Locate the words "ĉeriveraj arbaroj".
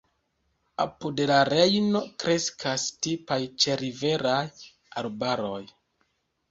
3.67-5.65